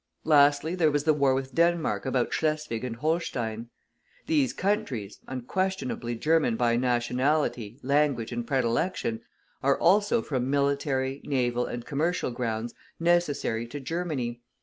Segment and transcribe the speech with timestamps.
[0.23, 3.69] Lastly, there was the war with Denmark about Schleswig and Holstein.
[4.25, 9.21] These countries, unquestionably German by nationality, language and predilection,
[9.61, 14.41] are also from military, naval and commercial grounds necessary to Germany.